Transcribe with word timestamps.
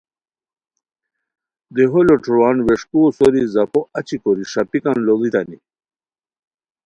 دیہو 1.75 1.99
لوٹھوروان 2.07 2.57
ویݰکوؤ 2.65 3.07
سوری 3.17 3.43
زاپو 3.53 3.81
اچی 3.97 4.17
کوری 4.21 4.43
ݰاپیکان 4.51 4.97
لوڑیتانی 5.05 5.57